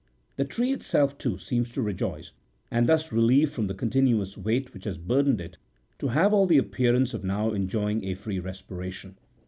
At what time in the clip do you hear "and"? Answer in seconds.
2.71-2.89